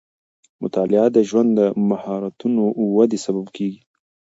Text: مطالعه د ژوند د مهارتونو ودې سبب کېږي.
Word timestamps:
مطالعه 0.63 1.07
د 1.13 1.17
ژوند 1.29 1.49
د 1.59 1.61
مهارتونو 1.89 2.63
ودې 2.95 3.19
سبب 3.25 3.45
کېږي. 3.55 3.81